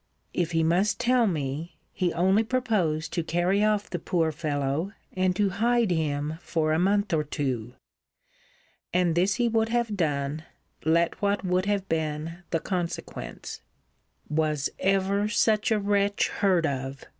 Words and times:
If 0.33 0.53
he 0.53 0.63
must 0.63 0.99
tell 0.99 1.27
me, 1.27 1.77
he 1.93 2.11
only 2.13 2.43
proposed 2.43 3.13
to 3.13 3.23
carry 3.23 3.63
off 3.63 3.87
the 3.87 3.99
poor 3.99 4.31
fellow, 4.31 4.93
and 5.15 5.35
to 5.35 5.49
hide 5.51 5.91
him 5.91 6.39
for 6.41 6.73
a 6.73 6.79
month 6.79 7.13
or 7.13 7.23
two. 7.23 7.75
And 8.91 9.13
this 9.13 9.35
he 9.35 9.47
would 9.47 9.69
have 9.69 9.95
done, 9.95 10.41
let 10.85 11.21
what 11.21 11.45
would 11.45 11.67
have 11.67 11.87
been 11.87 12.37
the 12.49 12.59
consequence. 12.59 13.61
Was 14.27 14.71
ever 14.79 15.27
such 15.27 15.69
a 15.71 15.77
wretch 15.77 16.29
heard 16.29 16.65
of! 16.65 17.05